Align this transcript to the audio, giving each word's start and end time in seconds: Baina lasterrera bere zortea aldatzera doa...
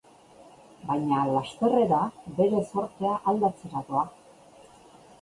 Baina 0.91 1.19
lasterrera 1.35 2.01
bere 2.41 2.65
zortea 2.73 3.15
aldatzera 3.35 3.89
doa... 3.95 4.07